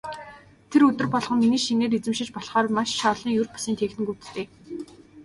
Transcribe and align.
Тэр 0.71 0.81
өдөр 0.89 1.07
болгон 1.13 1.37
миний 1.41 1.61
шинээр 1.65 1.95
эзэмшиж 1.97 2.29
болохоор 2.33 2.67
маш 2.75 2.91
олон 3.11 3.31
ер 3.41 3.45
бусын 3.53 3.75
техникүүдтэй. 3.81 4.45